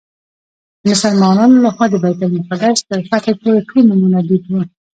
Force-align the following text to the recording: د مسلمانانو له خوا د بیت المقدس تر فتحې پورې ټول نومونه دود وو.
د 0.79 0.81
مسلمانانو 0.91 1.57
له 1.65 1.69
خوا 1.75 1.85
د 1.89 1.95
بیت 2.03 2.19
المقدس 2.23 2.79
تر 2.89 2.99
فتحې 3.09 3.33
پورې 3.41 3.59
ټول 3.69 3.83
نومونه 3.89 4.19
دود 4.27 4.43
وو. 4.49 4.61